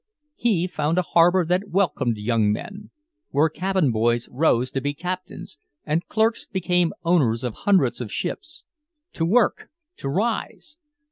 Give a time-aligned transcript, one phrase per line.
[0.33, 2.89] He found a harbor that welcomed young men,
[3.29, 8.65] where cabin boys rose to be captains, and clerks became owners of hundreds of ships.
[9.13, 9.69] To work!
[9.97, 10.77] To rise!